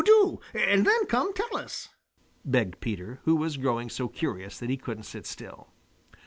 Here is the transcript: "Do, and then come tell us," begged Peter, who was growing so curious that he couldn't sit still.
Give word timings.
"Do, 0.03 0.39
and 0.55 0.83
then 0.87 1.05
come 1.05 1.31
tell 1.31 1.55
us," 1.57 1.89
begged 2.43 2.79
Peter, 2.79 3.19
who 3.25 3.35
was 3.35 3.55
growing 3.57 3.87
so 3.87 4.07
curious 4.07 4.57
that 4.57 4.71
he 4.71 4.75
couldn't 4.75 5.03
sit 5.03 5.27
still. 5.27 5.67